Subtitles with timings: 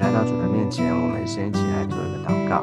[0.00, 2.60] 来到主的面前，我们先一起来做一个祷告。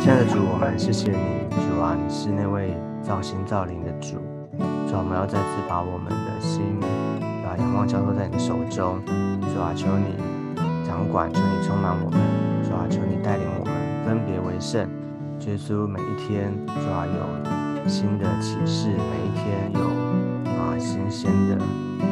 [0.00, 1.18] 亲爱的主，我们谢谢你，
[1.50, 4.18] 主啊，你是那位造心造灵的主。
[4.88, 6.62] 主啊，我们要再次把我们的心，
[7.44, 8.98] 把仰望交托在你手中。
[9.54, 10.18] 主啊，求你
[10.84, 12.18] 掌管，求你充满我们。
[12.66, 14.88] 主啊，求你带领我们分别为圣。
[15.46, 19.80] 耶稣，每一天，主啊，有新的启示，每一天有
[20.58, 21.58] 啊新鲜的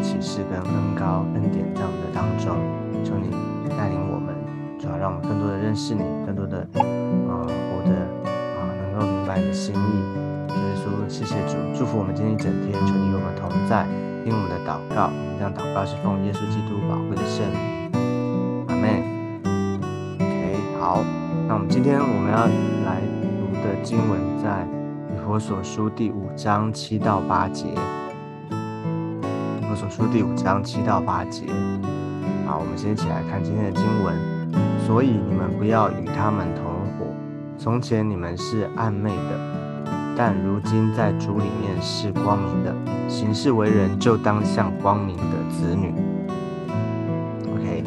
[0.02, 2.54] 启示跟恩高恩典在我们的当中，
[3.04, 3.28] 求你
[3.76, 4.34] 带领我们，
[4.78, 6.66] 主要让我们更多的认识你，更多的
[7.28, 7.94] 啊活得
[8.26, 9.92] 啊能够明白你的心意。
[10.48, 13.86] 所以说，谢谢主，祝福我们今天一整天，求你与我们同在，
[14.24, 19.02] 听我们的祷告，这样祷告是奉耶稣基督宝贵的圣名，阿门。
[20.18, 21.04] OK，好，
[21.46, 22.46] 那我们今天我们要
[22.86, 23.44] 来读。
[23.64, 24.66] 的经文在
[25.10, 27.64] 以佛所书第五章七到八节。
[28.50, 31.46] 以佛所书第五章七到八节。
[32.58, 34.14] 我们先一起来看今天的经文。
[34.86, 37.06] 所以你们不要与他们同伙。
[37.56, 39.84] 从前你们是暗昧的，
[40.16, 42.74] 但如今在主里面是光明的。
[43.08, 45.94] 行事为人就当像光明的子女。
[47.52, 47.84] OK，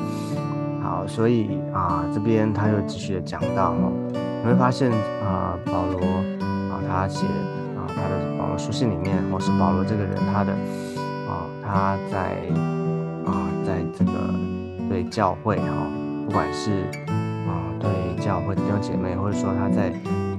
[0.82, 3.92] 好，所以啊，这边他又继续的讲到哦。
[4.14, 4.92] 你会发现
[5.24, 6.00] 啊，保罗
[6.72, 7.26] 啊，他写
[7.76, 10.52] 啊，他的保罗书信里面，或是保罗这个人，他的
[11.28, 12.38] 啊，他在
[13.26, 14.12] 啊，在这个
[14.90, 15.68] 对教会哈，
[16.26, 16.84] 不管是
[17.48, 17.90] 啊对
[18.24, 19.92] 教会弟兄姐妹，或者说他在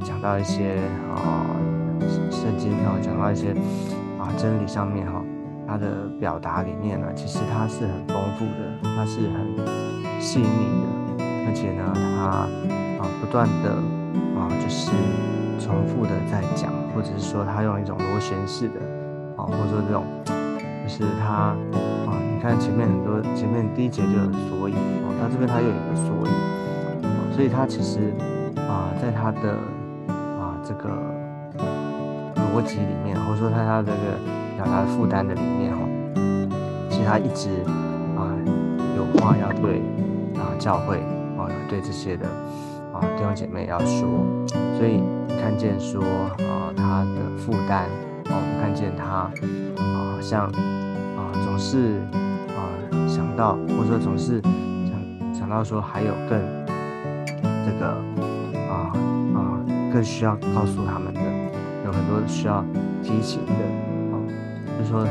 [0.04, 0.77] 讲到一些
[1.14, 1.46] 啊
[2.30, 3.52] 圣经啊，讲到一些
[4.19, 5.22] 啊真理上面哈，
[5.66, 12.48] 他的表达里面呢，其实他是很丰富的，他是很细腻的，而且呢，他。
[12.98, 13.70] 啊，不断的
[14.36, 14.91] 啊，就是
[15.56, 18.80] 重复的在讲，或者是说他用一种螺旋式的
[19.36, 20.04] 啊，或者说这种，
[20.82, 21.54] 就是他，
[22.48, 24.72] 看前面很多，前面第一节就有所以
[25.04, 28.14] 哦，他这边他又有一个所以，所以他其实
[28.66, 29.53] 啊，在他的
[30.41, 30.88] 啊这个
[32.36, 34.16] 逻辑里面，或者说他他这个
[34.56, 35.84] 表达负担的里面哈，
[36.88, 37.50] 其实他一直
[38.16, 38.32] 啊
[38.97, 39.82] 有话要对
[40.41, 40.97] 啊教会
[41.36, 42.26] 啊对这些的。
[42.94, 44.09] 啊，弟兄姐妹要说，
[44.78, 45.03] 所以
[45.38, 46.03] 看见说
[46.48, 47.84] 啊，他的负担，
[48.30, 49.04] 哦，看见他
[49.76, 52.00] 啊，像啊，总是
[53.38, 56.41] 到，或者说总是想想到说还有更
[57.65, 57.87] 这个
[58.69, 58.91] 啊
[59.37, 59.62] 啊
[59.93, 61.21] 更需要告诉他们的，
[61.87, 62.65] 有很多需要
[63.00, 63.53] 提醒的，
[64.10, 64.19] 啊，
[64.77, 65.06] 就是说，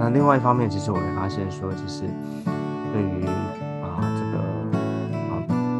[0.00, 2.02] 那另外一方面，其实我会发现说，其实
[2.92, 3.24] 对于
[3.80, 4.42] 啊这个
[5.14, 5.30] 啊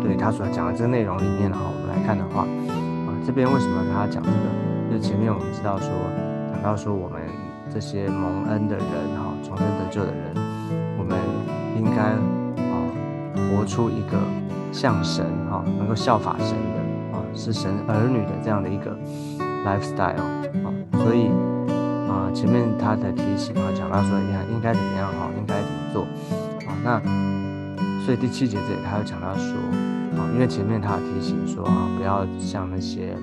[0.01, 0.15] 对。
[0.17, 4.37] 他所讲的这个内容里面哈，我们来看的话，啊，这边为什么他讲这个？
[4.91, 5.91] 就前面我们知道说，
[6.53, 7.21] 讲到说我们
[7.69, 8.87] 这些蒙恩的人
[9.19, 10.35] 哈，重生得救的人，
[11.89, 12.03] 应该
[12.69, 12.75] 啊，
[13.51, 14.19] 活出一个
[14.71, 18.95] 像神哈，能够效法神的啊，是神儿女的这样的一个
[19.65, 20.69] lifestyle 啊，
[21.03, 21.31] 所以
[22.09, 26.03] 啊，前面他的提醒啊，讲到说，你看应该怎么样哈，应该怎么做
[26.69, 26.77] 啊？
[26.85, 27.01] 那
[28.05, 29.55] 所以第七节这里他又讲到说。
[30.17, 33.15] 啊，因为前面他提醒说啊，不要像那些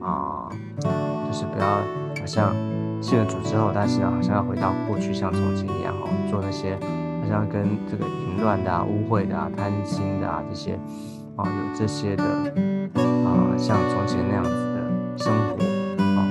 [0.00, 0.48] 啊，
[0.80, 2.54] 就是不要好像
[3.02, 6.78] 信了主之后，但是好像要回到过去像从前一样哦，做那些
[7.22, 10.78] 好像跟这个淫乱的、啊、污秽的、啊、贪心的啊这些
[11.36, 14.82] 啊，有这些的啊，像从前那样子的
[15.16, 15.64] 生活
[16.12, 16.26] 啊，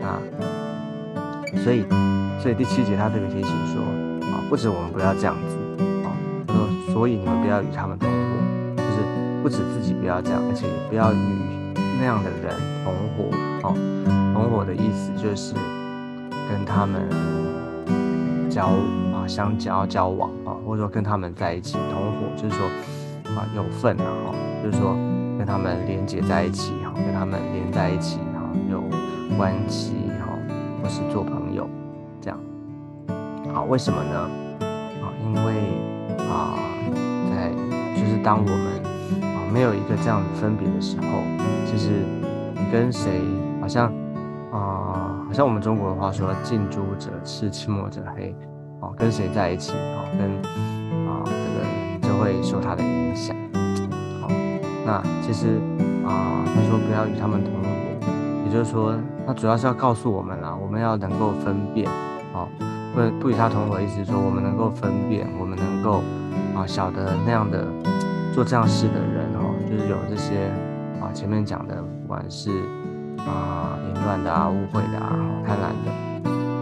[0.00, 1.84] 那所以
[2.40, 3.82] 所以第七节他特别提醒说
[4.28, 5.56] 啊，不止我们不要这样子
[6.04, 6.08] 啊，
[6.46, 8.14] 他说，所以你们不要与他们同伙，
[8.76, 8.98] 就是。
[9.44, 11.18] 不止自己不要这样，而且也不要与
[12.00, 13.28] 那样的人同伙
[13.62, 13.76] 哦。
[14.32, 15.52] 同伙的意思就是
[16.48, 17.10] 跟他们
[18.48, 18.70] 交
[19.26, 22.66] 相交交往啊，或者说跟他们在一起同伙，就是说
[23.36, 24.94] 啊有份啊哈，就是说
[25.38, 28.82] 跟他们连接在一起哈，跟他们连在一起哈，有
[29.36, 30.32] 关系哈，
[30.82, 31.68] 或是做朋友
[32.20, 32.38] 这样。
[33.52, 34.30] 好，为什么呢？
[35.02, 35.78] 啊，因为
[36.28, 36.58] 啊，
[37.30, 37.50] 在
[37.98, 41.04] 就是当我们啊没有一个这样的分别的时候，
[41.66, 41.90] 其实
[42.54, 43.20] 你跟谁
[43.60, 43.92] 好像
[44.52, 48.34] 啊，好像我们中国的话说“近朱者赤，近墨者黑”，
[48.84, 50.28] 哦，跟谁在一起，哦，跟
[51.08, 53.34] 啊这个就会受他的影响。
[54.20, 54.28] 好，
[54.84, 55.58] 那其实
[56.04, 57.68] 啊，他说不要与他们同伙，
[58.44, 58.94] 也就是说，
[59.26, 61.90] 他主要是要告诉我们啦，我们要能够分辨，
[62.34, 62.46] 哦，
[62.94, 66.02] 不不与他同伙，意思是说我们能够分辨，我们能够
[66.54, 67.64] 啊晓得那样的
[68.34, 69.54] 做这样事的人哦。
[69.66, 70.50] 就是有这些
[71.00, 72.50] 啊，前面讲的，不管是
[73.20, 75.16] 啊淫乱的啊、污秽的啊、
[75.46, 75.90] 贪婪的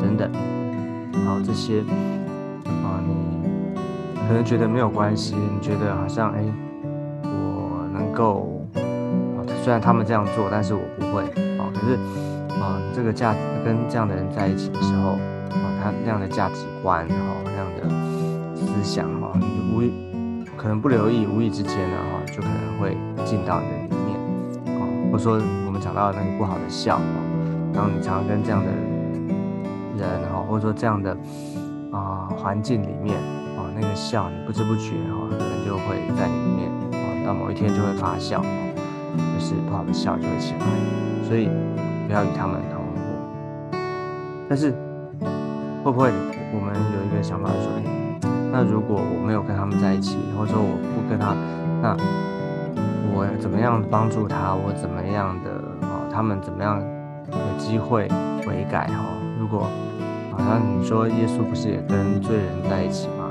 [0.00, 0.30] 等等，
[1.12, 1.82] 然后这些，
[4.32, 6.42] 可能觉得没有关系，你觉得好像哎，
[7.22, 8.64] 我能够
[9.36, 11.22] 啊，虽然他们这样做，但是我不会
[11.58, 11.68] 啊。
[11.74, 11.98] 可是
[12.58, 15.10] 啊，这个价跟这样的人在一起的时候
[15.50, 17.14] 啊，他那样的价值观哈，
[17.44, 19.82] 那样的思想哈，你无
[20.56, 22.96] 可能不留意，无意之间呢哈，就可能会
[23.26, 24.18] 进到你的里面
[24.80, 24.88] 啊。
[25.12, 25.34] 或者说
[25.66, 27.02] 我们讲到那个不好的笑啊，
[27.74, 28.70] 然后你常常跟这样的
[29.98, 31.14] 人哈，或者说这样的
[31.92, 33.20] 啊环境里面。
[33.74, 40.66] 那个笑，你不知不觉哈，可能就会在里面啊，到某一天就会发笑，就是不好的笑就会起来，
[41.26, 41.48] 所以
[42.06, 43.78] 不要与他们同伙。
[44.48, 44.70] 但是
[45.82, 46.10] 会不会
[46.52, 47.82] 我们有一个想法说，哎，
[48.52, 51.34] 那如果我没有跟他们在一起，或者说我不跟他，
[51.80, 51.96] 那
[53.14, 54.54] 我怎么样帮助他？
[54.54, 55.50] 我怎么样的
[55.86, 56.04] 啊？
[56.12, 56.80] 他们怎么样
[57.30, 58.08] 有机会
[58.46, 59.04] 悔改哈？
[59.38, 59.66] 如果
[60.30, 63.21] 好像你说耶稣不是也跟罪人在一起吗？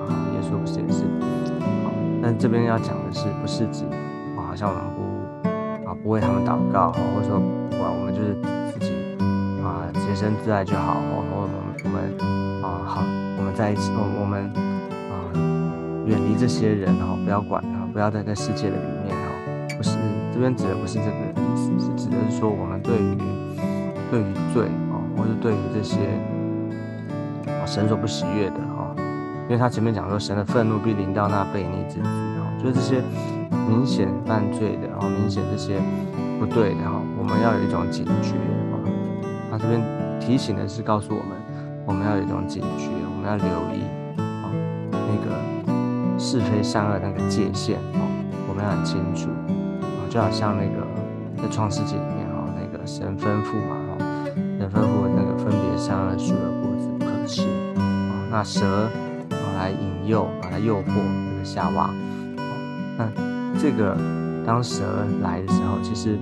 [2.41, 3.85] 这边要讲的是，不是指
[4.35, 7.39] 啊，好像我们不啊不为他们祷告，或者说
[7.69, 8.33] 不管我们就是
[8.73, 8.91] 自己
[9.61, 11.53] 啊洁身自爱就好，或我们
[11.83, 13.03] 我们啊好，
[13.37, 14.49] 我们在一起，我我们
[15.13, 15.13] 啊
[16.07, 19.99] 远离这些人哈，不要管他，不要在这世界的里面哈，不是
[20.33, 23.15] 这边指的不是这个意思，是指的是说我们对于
[24.09, 25.99] 对于罪啊，或者对于这些
[27.45, 28.70] 啊神所不喜悦的。
[29.51, 32.07] 因为他前面讲说，神的愤怒必临到那悖逆之子，
[32.39, 33.03] 哈，就是这些
[33.67, 35.77] 明显犯罪的，然后明显这些
[36.39, 38.31] 不对的，哈，我们要有一种警觉，
[38.71, 38.79] 啊，
[39.51, 39.81] 他这边
[40.21, 41.35] 提醒的是告诉我们，
[41.85, 43.45] 我们要有一种警觉，我们要留
[43.75, 43.83] 意，
[44.15, 44.47] 啊，
[44.89, 45.35] 那个
[46.17, 48.07] 是非善恶那个界限，啊，
[48.47, 49.27] 我们要很清楚，
[49.83, 50.87] 啊，就好像那个
[51.43, 53.99] 在创世纪里面，哈，那个神吩咐嘛，哈，
[54.57, 57.41] 神吩咐那个分别善恶树的果子不可吃，
[57.75, 58.87] 啊，那蛇。
[59.61, 61.93] 来引诱，把它诱惑这个夏娃。
[62.97, 63.07] 那
[63.59, 63.95] 这个
[64.43, 66.17] 当蛇来的时候，其实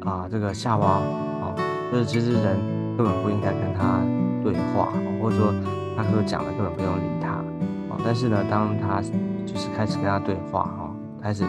[0.00, 1.00] 啊，这个夏娃
[1.42, 1.54] 哦，
[1.90, 2.56] 就是其实人
[2.96, 4.00] 根本不应该跟他
[4.44, 5.52] 对话，或者说
[5.96, 7.42] 他所讲的根本不用理他。
[7.90, 9.02] 哦，但是呢，当他
[9.44, 11.44] 就是开始跟他对话，哈，开始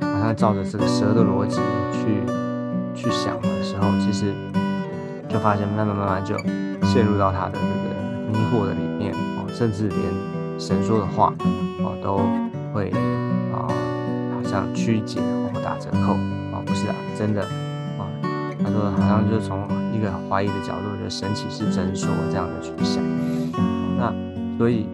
[0.00, 1.60] 好像照着这个蛇的逻辑
[1.92, 2.24] 去
[2.94, 4.32] 去想的时候，其实
[5.28, 6.34] 就发现慢慢慢慢就
[6.82, 9.14] 陷入到他的这个迷惑的里面。
[9.56, 9.98] 甚至连
[10.60, 11.32] 神说的话
[11.82, 12.18] 哦都
[12.74, 12.90] 会
[13.54, 13.64] 啊，
[14.34, 15.18] 好像曲解
[15.50, 16.12] 或打折扣
[16.52, 18.04] 啊，不是啊，真的啊，
[18.62, 23.02] 他说好像就是从一个怀疑的角度，觉得神启是真说这样的去想。
[23.96, 24.12] 那
[24.58, 24.86] 所以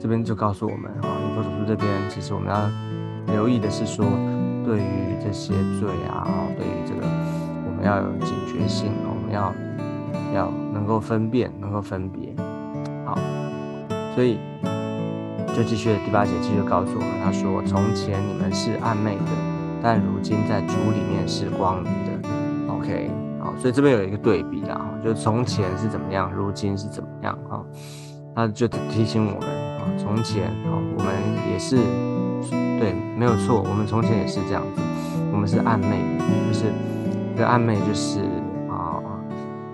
[0.00, 2.68] 这边就告诉我们啊，以佛所书这边其实我们要
[3.32, 4.04] 留意的是说，
[4.64, 6.26] 对于这些罪啊，
[6.58, 7.06] 对于这个
[7.64, 9.54] 我们要有警觉性，我们要
[10.34, 12.34] 要能够分辨，能够分别。
[13.06, 13.16] 好
[14.14, 14.38] 所以，
[15.56, 19.32] 就继续第八节继续告诉我们，他说：“从前你们是暧昧的，
[19.82, 22.28] 但如今在主里面是光明的。”
[22.72, 27.58] OK，好，所以这边有一个对比啦，就从前是怎么样，如今是怎么样啊？
[28.36, 31.12] 他就提醒我们啊，从前啊，我们
[31.52, 31.76] 也是
[32.78, 34.82] 对，没有错，我们从前也是这样子，
[35.32, 35.98] 我们是暧昧，
[36.46, 36.66] 就是
[37.36, 38.20] 这个暧昧就是
[38.70, 39.02] 啊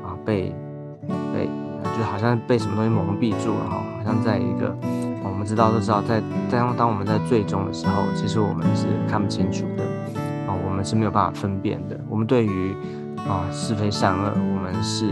[0.03, 0.55] 啊被。
[2.01, 4.75] 就好像被什么东西蒙蔽住了哈，好像在一个
[5.23, 9.85] 我们知道都知道，在当当我们在最终的时候，其实我们是看不清楚的
[10.49, 12.01] 啊，我们是没有办法分辨的。
[12.09, 12.75] 我们对于
[13.29, 15.11] 啊是非善恶，我们是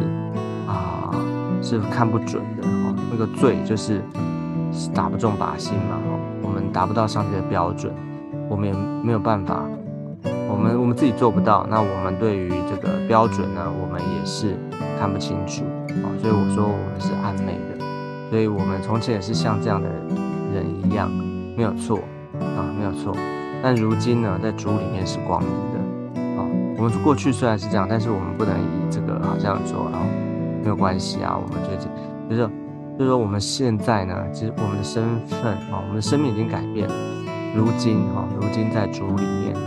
[0.67, 1.13] 啊
[1.61, 2.95] 是看不准的哦。
[3.11, 4.03] 那个罪就是
[4.95, 7.93] 打不中靶心嘛哈，我们达不到上帝的标准，
[8.49, 9.63] 我们也没有办法，
[10.49, 11.67] 我们我们自己做不到。
[11.69, 14.57] 那我们对于这个标准呢，我们也是
[14.99, 15.65] 看不清楚。
[16.21, 17.85] 所以我说我们是暧昧的，
[18.31, 19.89] 所以我们从前也是像这样的
[20.55, 21.11] 人一样，
[21.57, 21.99] 没有错
[22.41, 23.17] 啊，没有错。
[23.63, 26.47] 但如今呢，在主里面是光明的啊。
[26.77, 29.99] 我们过去虽然是这样，但是我们不能以这个好像说啊
[30.63, 31.37] 没有关系啊。
[31.37, 31.77] 我们觉得
[32.29, 32.49] 就是
[32.99, 36.89] 就是说我们现在呢，其实我们的身份啊，我们的生命已经改变。
[37.57, 39.61] 如今哈，如今在主里面哈，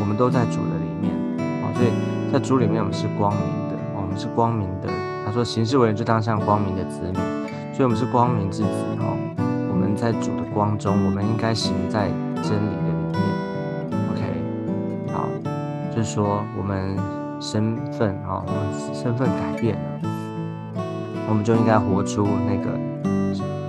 [0.00, 1.12] 我们都在主的里面
[1.62, 1.72] 啊。
[1.74, 1.88] 所以
[2.32, 4.88] 在主里面我们是光明的，我们是光明的。
[5.34, 7.18] 说：“行事为人就当像光明的子女，
[7.74, 8.68] 所以我们是光明之子
[9.00, 9.18] 哦。
[9.68, 13.20] 我们在主的光中，我们应该行在真理的里面。
[14.12, 15.26] OK，好，
[15.90, 16.96] 就是说我们
[17.40, 20.08] 身份哦，我们身份改变了，
[21.28, 22.70] 我们就应该活出那个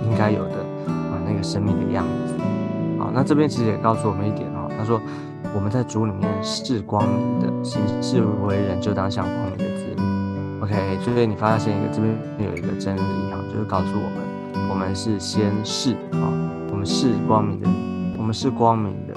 [0.08, 2.34] 应该有的啊那个生命的样子。
[2.96, 5.00] 好，那这边其实也告诉我们一点哈，他说
[5.52, 9.64] 我们在主里面是光明的，行事为人就当像光明的。”
[10.60, 16.32] OK，所以你发现一个这边有一个真理哈，就是告诉我们，我们是先是啊，
[16.70, 17.68] 我们是光明的，
[18.16, 19.14] 我们是光明的，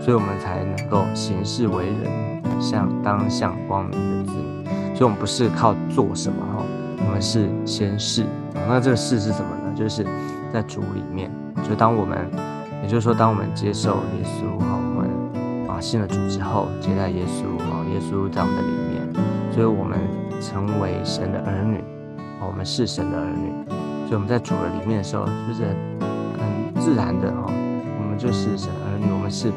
[0.00, 4.64] 所以我们才能够行事为人，像当像光明的子女。
[4.94, 6.62] 所以，我们不是靠做什么哈，
[7.04, 8.24] 我们是先是。
[8.68, 9.74] 那这个事是什么呢？
[9.76, 10.06] 就是
[10.52, 11.30] 在主里面，
[11.68, 12.30] 就当我们，
[12.82, 19.02] 也就是说，当我们接受耶稣哈，我们啊信了主之后，接待耶稣啊，耶稣在我们的里面，
[19.56, 19.98] 所以我们
[20.38, 21.82] 成为神的儿女，
[22.46, 23.50] 我们是神的儿女。
[24.06, 25.64] 所以我们在主的里面的时候，就是
[26.36, 29.50] 很自然的哈，我们就是神儿女，我们是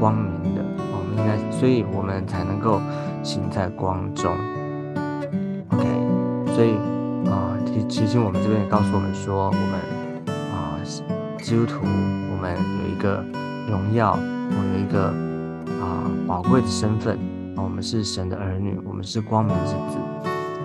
[0.00, 0.64] 光明的，
[0.96, 2.80] 我们应该，所以我们才能够
[3.22, 4.32] 行在光中。
[5.68, 5.84] OK，
[6.54, 6.76] 所以
[7.28, 7.52] 啊。
[7.66, 9.74] 提提醒我们这边也告诉我们说，我们
[10.54, 10.80] 啊，
[11.42, 13.22] 基督徒，我们有一个
[13.68, 15.08] 荣耀，我们有一个
[15.82, 17.18] 啊宝贵的身份，
[17.56, 19.98] 我们是神的儿女，我们是光明之子，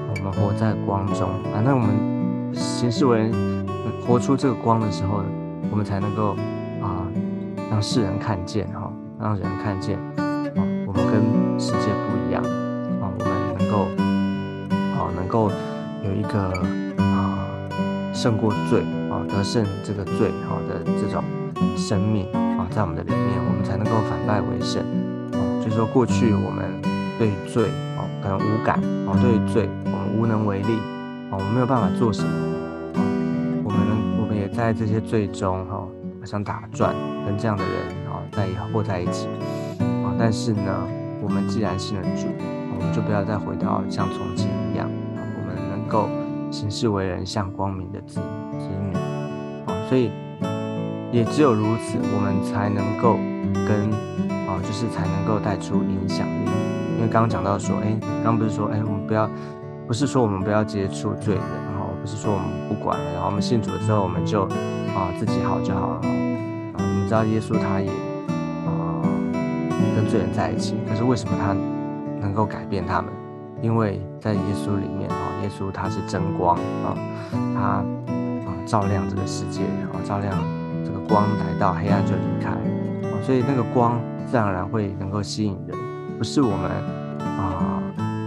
[0.09, 1.61] 我们活在光中啊。
[1.63, 3.31] 那我们行事为人，
[4.05, 5.23] 活出这个光的时候，
[5.71, 6.35] 我们才能够
[6.81, 7.07] 啊，
[7.69, 10.23] 让世人看见哈，让人看见啊，
[10.87, 12.43] 我们跟世界不一样
[13.01, 13.85] 啊，我们能够
[14.97, 15.51] 啊，能够
[16.03, 16.51] 有一个
[17.03, 17.45] 啊。
[18.11, 21.23] 胜过罪啊，得胜这个罪啊的这种
[21.77, 22.25] 生命
[22.57, 24.83] 啊，在我们的里面，我们才能够反败为胜。
[25.63, 26.81] 就是说，过去我们
[27.17, 30.77] 对罪哦可能无感哦，对罪我们无能为力
[31.31, 32.29] 哦，我们没有办法做什么
[32.95, 32.99] 啊。
[33.63, 35.87] 我们我们也在这些罪中哈，
[36.19, 37.73] 好像打转，跟这样的人
[38.07, 39.27] 啊在活在一起
[39.79, 40.15] 啊。
[40.17, 40.87] 但是呢，
[41.21, 42.27] 我们既然信了主，
[42.73, 46.07] 我们就不要再回到像从前一样啊，我们能够。
[46.51, 48.15] 行事为人像光明的子
[48.57, 48.95] 子女，
[49.67, 50.09] 啊，所以
[51.11, 53.17] 也只有如此，我们才能够
[53.67, 53.91] 跟
[54.47, 56.49] 啊，就是才能够带出影响力。
[56.97, 59.29] 因为刚刚讲到说，哎，刚不是说，哎，我们不要，
[59.87, 65.95] 不是说我们不要接触罪人，然后不是说我们不管了，然后我们信主了之后，我们就啊自己好就好了。
[65.95, 67.89] 啊，我们知道耶稣他也
[68.65, 69.01] 啊
[69.95, 71.55] 跟罪人在一起，可是为什么他
[72.21, 73.11] 能够改变他们？
[73.61, 75.15] 因为在耶稣里面啊。
[75.41, 76.93] 耶稣他是真光啊，
[77.55, 77.83] 他啊
[78.65, 80.37] 照亮这个世界然后，照亮
[81.09, 82.55] 光来到黑暗就离开，
[83.23, 85.75] 所以那个光自然而然会能够吸引人，
[86.17, 86.69] 不是我们
[87.25, 87.81] 啊，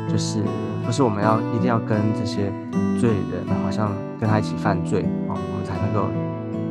[0.08, 0.42] 就是
[0.84, 2.52] 不是我们要一定要跟这些
[2.98, 5.02] 罪人好像跟他一起犯罪。
[5.28, 6.08] 啊，我们才能够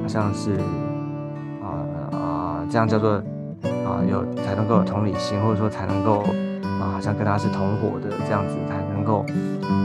[0.01, 0.58] 好像是
[1.63, 1.80] 啊
[2.12, 3.13] 啊这样叫做
[3.65, 6.20] 啊有才能够有同理心，或者说才能够
[6.82, 9.25] 啊好像跟他是同伙的这样子才能够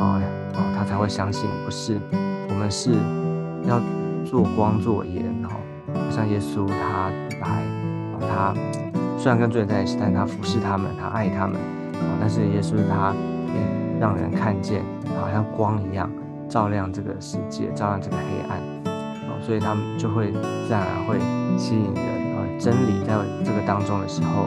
[0.01, 0.21] 啊
[0.55, 0.63] 啊。
[0.77, 1.99] 他才会相信，不是
[2.49, 2.93] 我们是
[3.67, 3.81] 要
[4.25, 5.25] 做光做盐，
[6.17, 7.11] 像耶稣他
[7.43, 7.63] 来，
[8.19, 8.55] 他
[9.19, 11.57] 虽然跟罪人在一起，但他服侍他们，他爱他们
[11.93, 12.17] 啊。
[12.19, 13.13] 但是耶稣他
[13.49, 14.81] 也让人看见，
[15.21, 16.11] 好像光一样
[16.49, 18.59] 照亮这个世界，照亮这个黑暗
[19.29, 19.37] 啊。
[19.43, 21.19] 所以他们就会自然而然会
[21.59, 22.41] 吸引人啊。
[22.59, 23.13] 真理在
[23.45, 24.47] 这个当中的时候，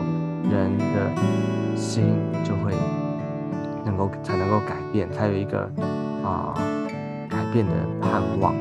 [0.50, 1.12] 人的
[1.76, 2.74] 心就会
[3.86, 5.70] 能够才能够改变，才有一个。
[6.22, 6.54] 啊，
[7.30, 7.72] 改变的
[8.02, 8.54] 盼望，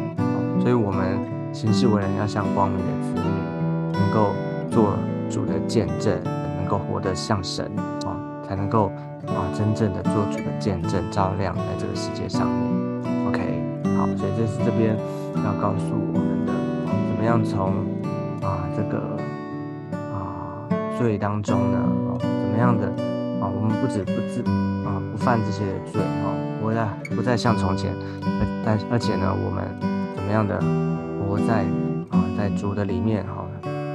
[0.60, 1.18] 所以，我们
[1.52, 4.32] 行事为人要像光明的子女，能够
[4.70, 4.96] 做
[5.30, 6.22] 主的见证，
[6.56, 7.70] 能够活得像神
[8.06, 8.92] 啊，才能够
[9.26, 13.28] 啊，真正的做主的见证，照亮在这个世界上面。
[13.28, 13.62] OK，
[13.96, 14.96] 好，所以这是这边
[15.44, 16.52] 要告诉我们的，
[16.86, 17.72] 怎么样从
[18.42, 19.16] 啊这个
[19.92, 21.78] 啊罪当中呢，
[22.20, 22.86] 怎么样的
[23.40, 24.42] 啊，我们不止不自
[24.86, 26.34] 啊不犯这些罪啊。
[26.60, 27.90] 不再不再像从前，
[28.20, 29.64] 而但而且呢，我们
[30.14, 30.60] 怎么样的
[31.28, 31.66] 活在
[32.08, 33.44] 啊，在主的里面哈，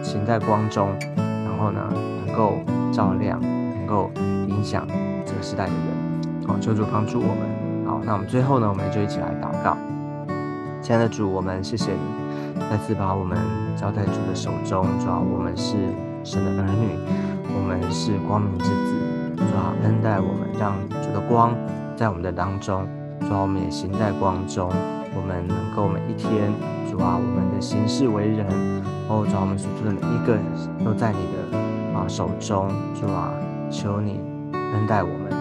[0.04, 0.88] 行在光中，
[1.18, 1.82] 然后呢，
[2.28, 2.60] 能够
[2.92, 4.12] 照亮，能够
[4.48, 4.86] 影响
[5.26, 7.88] 这个时代的人，好，求主帮助我们。
[7.88, 9.76] 好，那我们最后呢，我们就一起来祷告。
[10.80, 13.36] 亲爱的主，我们谢谢你，再次把我们
[13.76, 14.86] 交在主的手中。
[15.00, 15.76] 主要我们是
[16.24, 17.00] 神的儿女，
[17.56, 18.94] 我们是光明之子。
[19.38, 21.52] 主要恩待我们，让主的光。
[21.96, 22.86] 在我们的当中，
[23.22, 24.70] 主啊，我们也行在光中。
[25.16, 26.52] 我们能够每一天，
[26.94, 28.46] 主啊，我们的行事为人，
[29.10, 30.38] 哦，主啊，我们所做的每一个
[30.86, 31.58] 都在你的
[31.98, 32.70] 啊手中。
[32.94, 33.34] 主啊，
[33.72, 34.22] 求你
[34.54, 35.34] 恩待我们，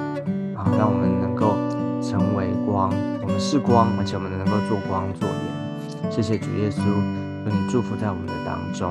[0.57, 1.53] 啊，让我们能够
[2.01, 2.89] 成为光。
[3.21, 6.11] 我们是光，而且我们能够做光做盐。
[6.11, 8.89] 谢谢主耶稣，求你祝福在我们的当中，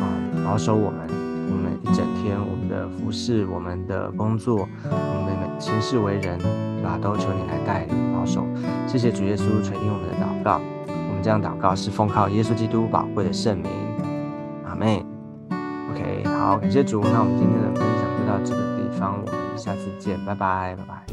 [0.00, 0.08] 啊，
[0.42, 1.04] 保守我们，
[1.52, 6.40] 我们一整天，我们的服饰，我们的工作，我们的行事为人。
[6.80, 8.46] 啊，都求你来带领保守，
[8.86, 10.62] 谢谢主耶稣垂听我们的祷告。
[11.22, 13.70] 这样祷告是奉靠耶稣基督宝贵的圣名，
[14.66, 15.04] 阿妹。
[15.92, 17.00] OK，好，感谢主。
[17.02, 21.04] 那我们今天的分享就到这个地方，我们下次见，拜拜，拜拜。